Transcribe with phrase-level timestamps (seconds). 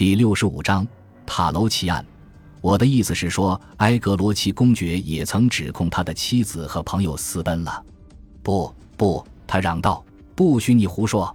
[0.00, 0.88] 第六十五章
[1.26, 2.02] 塔楼奇案。
[2.62, 7.84] 我的意思是说，埃格罗奇公爵也曾指控他的妻子和朋友私奔了。
[8.42, 10.02] 不不，他嚷道
[10.34, 11.30] ：“不许你胡说！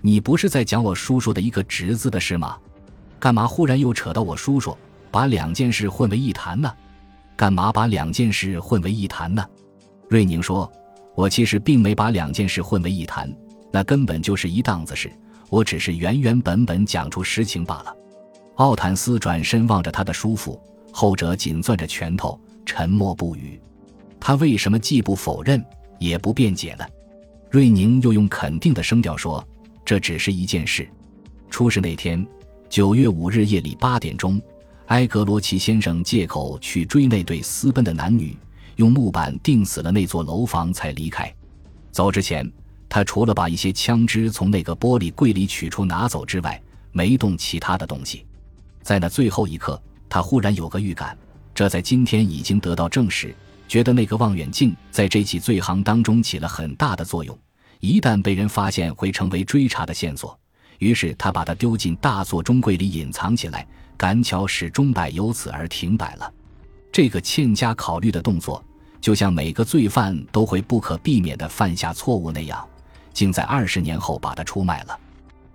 [0.00, 2.56] 你不是在讲我叔叔的一个侄子的事吗？
[3.20, 4.74] 干嘛忽然又扯到我叔叔，
[5.10, 6.72] 把两件事混为一谈呢？
[7.36, 9.44] 干嘛把两件事混为一谈呢？”
[10.08, 10.72] 瑞宁说
[11.14, 13.30] ：“我其实并没把两件事混为一谈，
[13.70, 15.12] 那根本就是一档子事。
[15.48, 17.96] 我只是原原本本讲出实情罢了。”
[18.56, 20.60] 奥坦斯转身望着他的叔父，
[20.92, 23.60] 后者紧攥着拳头，沉默不语。
[24.18, 25.64] 他为什么既不否认，
[25.98, 26.84] 也不辩解呢？
[27.50, 29.46] 瑞宁又用肯定的声调说
[29.84, 30.88] ：“这只是一件事。
[31.48, 32.26] 出事那天，
[32.68, 34.42] 九月五日夜里八点钟，
[34.86, 38.36] 埃格罗奇先生借口去追那对私奔的男女，
[38.76, 41.32] 用木板钉死了那座楼房才离开。
[41.92, 42.50] 走之前，
[42.88, 46.60] 他除了把一些枪支从那个玻璃柜里取出拿走之外，
[46.92, 48.24] 没动其他的东西。”
[48.82, 51.16] 在那最后一刻，他忽然有个预感，
[51.54, 53.34] 这在今天已经得到证实。
[53.66, 57.38] 觉得那个望远镜在这起罪行当中起了很大的作用，
[57.80, 60.38] 一旦被人发现，会成为追查的线索。
[60.78, 66.32] 于是他把它丢进大座钟柜里隐藏起来，赶巧使钟摆由此而停摆了。
[66.90, 68.64] 这个欠佳考虑的动作，
[69.02, 72.66] 就像每个罪犯都会不可避免地犯下错误那样，
[73.18, 74.96] 竟在二十年后把它出卖了。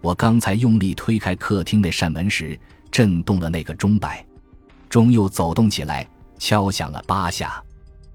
[0.00, 2.58] 我刚才用力推开客厅那扇门时。
[2.90, 4.26] 震动了那个钟摆，
[4.88, 6.04] 钟又走动起来，
[6.40, 7.62] 敲响了八下。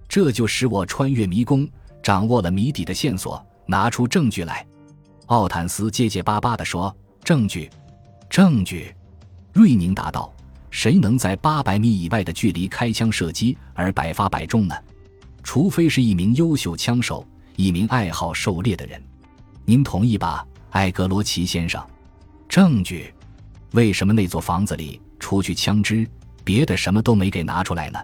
[0.09, 1.66] 这就使我穿越迷宫，
[2.03, 4.67] 掌握了谜底的线索，拿出证据来。
[5.27, 7.69] 奥坦斯结结巴巴地说：“证据，
[8.29, 8.93] 证据。”
[9.53, 10.29] 瑞宁答道
[10.69, 14.75] ：“谁能在八百米以外的距离开枪射击而百发百中呢？
[15.41, 19.01] 除非是一名优秀枪手，一名爱好狩猎的人。
[19.67, 21.83] 您同意吧，艾格罗奇先生？
[22.47, 23.11] 证据。”
[23.73, 26.07] 为什么那座房子里除去枪支，
[26.44, 27.99] 别的什么都没给拿出来呢？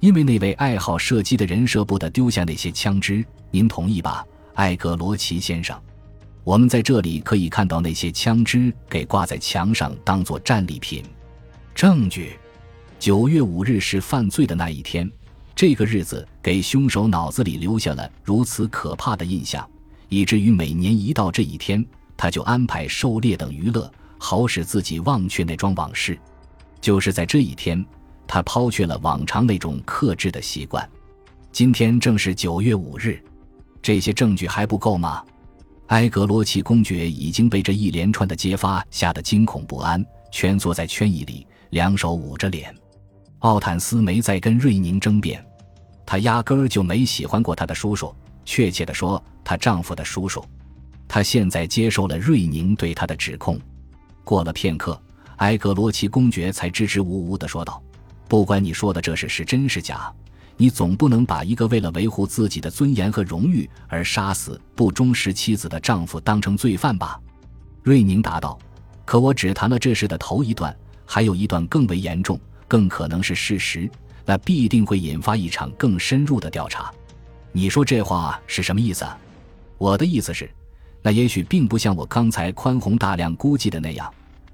[0.00, 3.24] 因为那位爱好射击的人舍不得丢下那些枪支。
[3.50, 5.80] 您同意吧，艾格罗奇先生？
[6.44, 11.04] 我们在这里可以看到那些枪支给挂在墙上当做战利品。
[11.74, 12.36] 证据：
[12.98, 15.10] 九月五日是犯罪的那一天，
[15.54, 19.68] 这个日子给凶手脑子里留下了如此可怕的印象，
[20.08, 21.84] 以至于每年一到这一天，
[22.16, 23.90] 他就安排狩猎等娱乐。
[24.20, 26.18] 好使自己忘却那桩往事，
[26.80, 27.86] 就是在这一天，
[28.26, 30.84] 他抛却了往常那种克制的习惯。
[31.52, 33.22] 今天正是九月五日，
[33.80, 35.24] 这些证据还不够吗？
[35.86, 42.74] 埃格罗奇公爵已经被这一连串的揭发吓得惊恐不安，蜷缩在圈椅里，两手捂着脸。
[43.38, 45.40] 奥坦斯没再跟瑞宁争辩，
[46.04, 48.12] 他压根儿就没喜欢过他的叔叔，
[48.48, 50.42] 确切的说，她丈夫的叔叔。
[51.06, 53.60] 他现在接受了瑞宁对他的指控。
[54.24, 54.98] 过了片刻，
[55.36, 57.82] 埃格罗奇公爵才支支吾吾地说道
[58.26, 60.10] ：“不管你说的这事是真是假，
[60.56, 67.20] 你总不能把一个为了维护自己的尊严和荣誉而杀死不忠实妻子的丈夫当成罪犯吧？”
[67.84, 68.58] 瑞宁答道
[69.04, 73.90] ：“可我只谈了这事的头一段，还有一段更为严重，更可能是事实，
[74.24, 76.90] 那必定会引发一场更深入的调查。
[77.58, 79.04] 你说这话是什么意思？
[79.78, 80.48] 我的意思是，
[81.02, 84.08] 那也许并不像我刚才宽宏大量估计的那样。”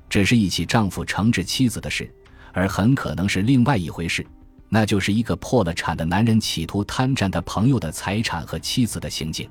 [0.08, 2.10] 只是一起丈夫惩治妻子的事，
[2.54, 4.26] 而很可能是另外一回事，
[4.70, 9.50] 那就是一个破了产的男人企图贪占他朋友的财产和妻子的行径。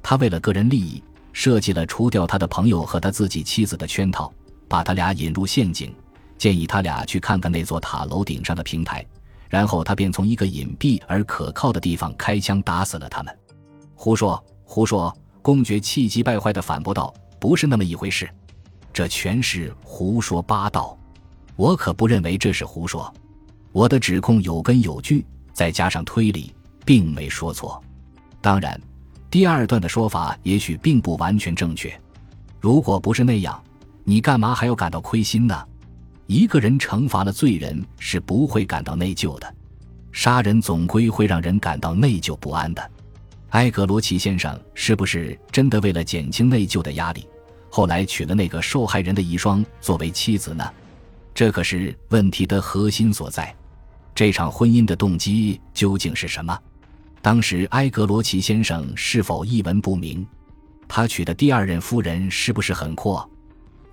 [0.00, 1.02] 他为了个人利益，
[1.32, 4.32] 设计了除掉他的朋友和他自己妻子的圈套，
[4.68, 5.92] 把他俩引入陷阱，
[6.38, 9.04] 建议他俩去看看那座塔楼顶上的平台，
[9.48, 13.38] 然后他便从一个隐蔽而可靠的地方开枪打死了他们。
[13.94, 15.14] 胡说，胡说！
[15.42, 18.26] 公爵气急败坏地反驳道：“不是那么一回事。”
[18.94, 20.98] 这全是胡说八道，
[21.54, 23.12] 我可不认为这是胡说。
[23.70, 26.54] 我的指控有根有据，再加上推理，
[26.86, 27.78] 并没说错。
[28.40, 28.80] 当然，
[29.30, 31.92] 第二段的说法也许并不完全正确。
[32.58, 33.62] 如果不是那样，
[34.02, 35.62] 你干嘛还要感到亏心呢？
[36.26, 39.54] 一个人惩罚了罪人是不会感到内疚的，
[40.10, 42.90] 杀人总归会让人感到内疚不安的。
[43.50, 47.26] 埃格罗奇先生是不是真的为了减轻内疚的压力？
[47.70, 50.64] 后来娶了那个受害人的遗孀作为妻子呢？
[51.34, 53.54] 这可是问题的核心所在。
[54.14, 56.56] 这场婚姻的动机究竟是什么？
[57.20, 60.26] 当时埃格罗奇先生是否一文不名？
[60.86, 63.28] 他娶的第二任夫人是不是很阔？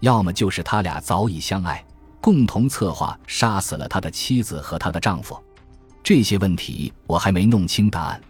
[0.02, 1.84] 要么就是他俩早已相爱，
[2.22, 5.38] 共同策划杀死了他的妻子和他的丈夫。
[6.04, 8.22] 这些问题我还没弄清答案。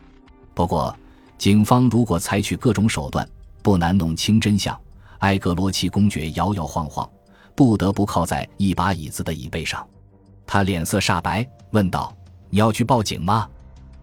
[0.54, 0.96] 不过，
[1.38, 3.28] 警方如果采取各种手段，
[3.62, 4.80] 不难弄清真相。
[5.20, 7.08] 埃格罗奇公爵摇摇晃晃，
[7.54, 9.86] 不得不靠在一把椅子的椅背上。
[10.48, 12.16] 他脸色煞白，问道
[12.50, 13.48] ：“你要去报警吗？”“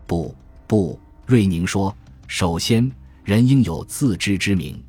[0.07, 0.35] 不，
[0.67, 1.95] 不。”瑞宁说。
[2.29, 2.91] “首先，
[3.25, 4.83] 人应有自知之明。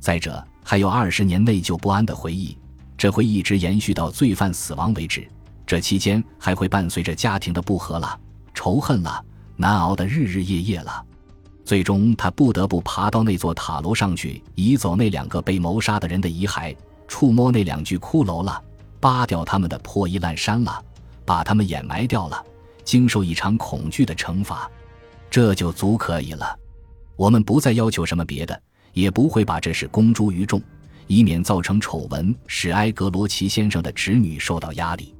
[0.00, 2.56] 再者，还有二十年内疚不安的回忆，
[3.04, 5.28] 这会一直延续到罪犯死亡为止。
[5.66, 8.18] 这期间还会伴随着家庭的不和了、
[8.54, 9.22] 仇恨了、
[9.56, 11.04] 难熬的日日夜夜了。
[11.66, 16.74] 最终，他不得不爬到那座塔楼上去，移走那两个被谋杀的人的遗骸，
[17.06, 18.58] 触摸那两具骷髅了，
[19.00, 20.82] 扒掉他们的破衣烂衫了。
[21.26, 22.42] 把他们掩埋掉了，
[22.84, 24.66] 经受一场恐惧的惩罚，
[25.28, 26.58] 这就足可以了。
[27.16, 28.58] 我们不再要求什么别的，
[28.94, 30.58] 也不会把这事公诸于众，
[31.06, 35.14] 以免造成丑闻，使埃格罗奇先生的侄女受到压力。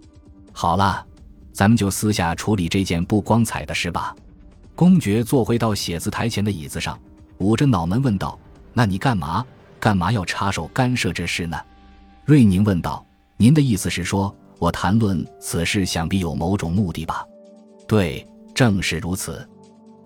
[0.52, 1.04] 好了，
[1.52, 4.14] 咱们就私下处理这件不光彩的事吧。
[4.74, 6.98] 公爵坐回到写字台前的椅子上，
[7.38, 8.38] 捂着脑门问道
[8.72, 9.44] ：“那你干嘛？
[9.78, 11.56] 干嘛要插手干涉这事呢？”
[12.24, 13.04] 瑞宁问道
[13.36, 17.26] ：“您的意思是说？”我谈论此事，想必有某种目的吧？
[17.86, 19.46] 对，正是如此。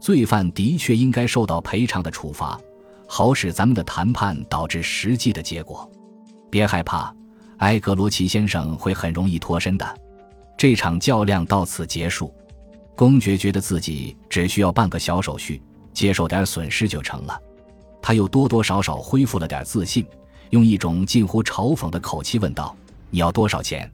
[0.00, 2.58] 罪犯的确应该受到赔偿的处罚，
[3.08, 5.90] 好使咱们的谈判导致实际的结果。
[6.50, 7.12] 别害怕，
[7.56, 9.98] 埃格罗奇先生会很容易脱身的。
[10.56, 12.32] 这场较量到此结束。
[12.94, 15.62] 公爵觉得自己只需要办个小手续，
[15.92, 17.40] 接受点损失就成了。
[18.02, 20.04] 他又多多少少恢复了点自信，
[20.50, 22.76] 用一种近乎嘲讽的口气问道
[23.10, 23.90] ：“你要多少钱？”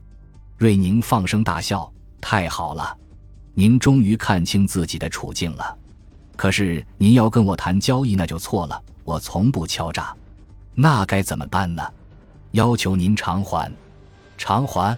[0.57, 2.97] 瑞宁放声大笑：“太好了，
[3.53, 5.77] 您终于看清自己的处境了。
[6.35, 8.81] 可是您要跟我谈交易，那就错了。
[9.05, 10.13] 我从不敲诈，
[10.73, 11.81] 那该怎么办呢？
[12.51, 13.71] 要求您偿还，
[14.37, 14.97] 偿还。”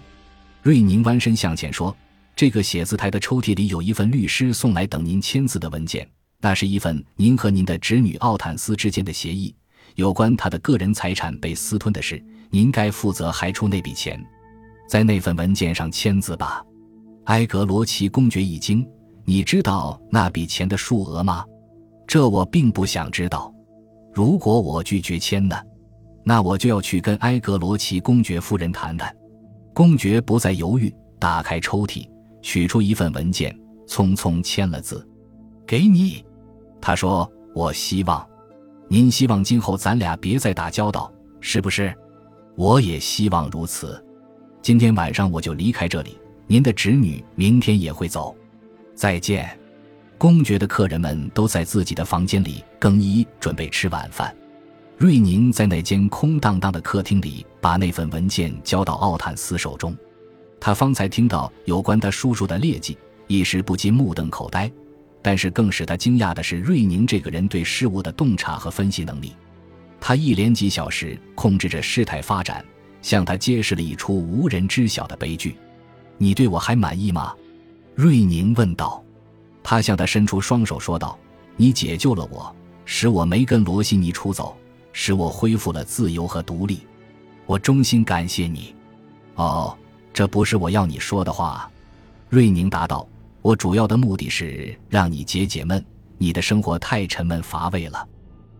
[0.63, 1.95] 瑞宁弯身向前说
[2.35, 6.09] ：“这个写字台的抽屉里有一份律师送来等您签字的文件，
[6.39, 9.53] 那是一份您和您的侄女奥坦斯之间的协议，
[9.95, 14.23] 有关他的个人财产被私吞的事，您该负责还出那笔钱。”
[14.87, 16.63] 在那份文件上签字吧，
[17.25, 18.87] 埃格罗奇公爵一惊。
[19.25, 21.43] 你知道那笔钱的数额吗？
[22.07, 23.53] 这我并不想知道。
[24.17, 25.55] 如果我拒绝签呢？
[26.23, 29.15] 那我就要去跟埃格罗奇公爵夫人谈谈。
[29.75, 32.09] 公爵不再犹豫，打开抽屉，
[32.41, 33.55] 取出一份文件，
[33.87, 35.07] 匆匆签了字。
[35.67, 36.25] 给你，
[36.81, 38.27] 他说：“我希望，
[38.87, 41.93] 您希望今后咱俩别再打交道，是不是？
[42.55, 44.03] 我也希望如此。”
[44.63, 46.17] 今天晚上我就离开这里，
[46.47, 48.35] 您的侄女明天也会走。
[48.95, 49.47] 再见。
[50.17, 54.35] 公爵的客人们都在自己的房间里更衣，准备吃晚饭。
[54.97, 59.95] 瑞宁在那间空荡荡的客厅里，把那份文件交到奥坦斯手中。
[60.59, 62.97] 他方才听到有关他叔叔的劣迹，
[63.27, 64.71] 一时不禁目瞪口呆。
[65.21, 69.35] 但是更使他惊讶的是，瑞宁这个人对事物的洞察和分析能力。
[69.99, 72.63] 他一连几小时控制着事态发展。
[73.03, 75.55] 向他揭示了一出无人知晓的悲剧。
[76.17, 77.33] 你对我还满意吗？
[77.95, 79.01] 瑞宁问道。
[79.69, 81.19] 他向他伸出双手说道
[81.57, 82.55] ：“你解救了我，
[82.85, 84.55] 使我没跟罗西尼出走，
[84.93, 86.87] 使我恢复了自由和独立。
[87.45, 88.73] 我衷心感谢你。”
[89.35, 89.77] 哦，
[90.13, 91.69] 这不是我要你说的话。”
[92.31, 93.05] 瑞宁答道。
[93.43, 95.85] “我主要的目的是让你解解闷。
[96.17, 98.07] 你的生活太沉闷乏味了。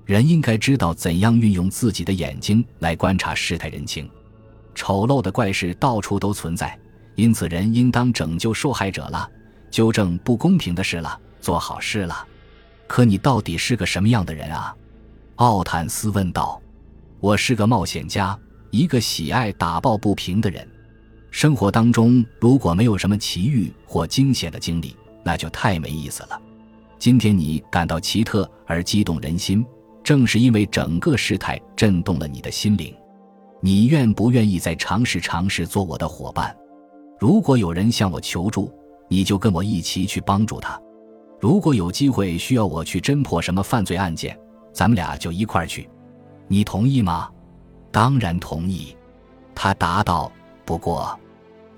[0.03, 4.09] 人应该知道怎样运用自己的眼睛来观察世态人情。”
[4.75, 6.77] 丑陋的怪事到处都存在，
[7.15, 9.31] 因此人应当拯救受害者了，
[9.69, 12.25] 纠正不公平的事了，做好事了。
[12.87, 14.75] 可你到底是个什么样的人啊？
[15.35, 16.61] 奥坦斯问道。
[17.19, 18.37] 我是个冒险家，
[18.69, 20.67] 一个喜爱打抱不平的人。
[21.31, 26.41] 生活当中如果没有什么奇遇或惊险的经历，那就太没意思了。
[26.99, 29.65] 今天你感到奇特而激动人心，
[30.03, 32.95] 正是因为整个事态震动了你的心灵。
[33.61, 36.55] 你愿不愿意再尝试尝试做我的伙伴？
[37.19, 38.71] 如果有人向我求助，
[39.07, 40.79] 你就跟我一起去帮助他；
[41.39, 44.37] 如果有机会需要我去侦破什么犯罪案件，
[44.73, 45.89] 咱们俩就一块儿去。
[46.47, 47.29] 你同意吗？
[47.91, 48.95] 当然同意。
[49.55, 50.31] 他答道。
[50.65, 51.17] 不过，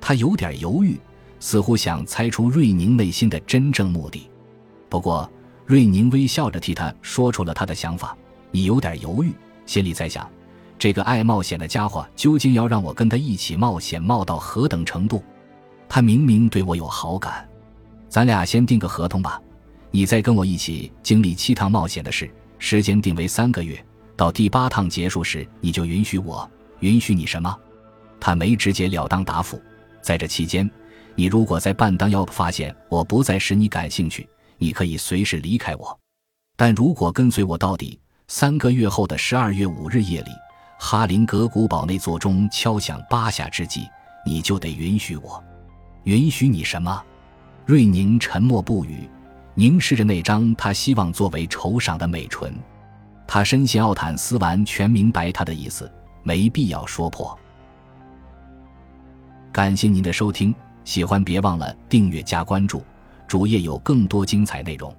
[0.02, 1.00] 他有点犹豫，
[1.40, 4.28] 似乎想猜出瑞宁内心的真正目的。
[4.90, 5.30] 不过，
[5.68, 8.18] 瑞宁微笑着替他说出了他的想法
[8.50, 9.32] ：“你有点犹豫，
[9.68, 10.28] 心里在想。”
[10.80, 15.24] 这个爱冒险的家伙究竟要让我跟他一起冒险冒到何等程度？
[15.90, 17.50] 他明明对我有好感，
[18.08, 19.42] 咱俩先定个合同吧。
[19.90, 23.84] 你再跟我一起经历七趟冒险的事，时间定为三个月。
[24.16, 26.48] 到第八趟结束时，你就允许我，
[26.82, 27.54] 允许你什么？
[28.20, 29.60] 他没直截了当答复。
[30.02, 30.70] 在这期间，
[31.16, 34.30] 你如果在半当腰发现我不再使你感兴趣，
[34.60, 36.00] 你可以随时离开我。
[36.56, 40.30] 但如果跟随我到底，三个月后的十二月五日夜里。
[40.78, 43.88] 哈林格古堡内座钟敲响八下之际，
[44.26, 45.44] 你就得允许我。
[46.04, 47.04] 允许你什么？
[47.66, 49.08] 瑞宁沉默不语，
[49.54, 52.54] 凝视着那张他希望作为酬赏的美唇。
[53.28, 55.92] 他深信奥坦斯完全明白他的意思，
[56.24, 57.38] 没必要说破。
[59.52, 60.54] 感谢您的收听，
[60.84, 62.84] 喜欢别忘了订阅加关注，
[63.28, 64.96] 主页有更多精彩内容。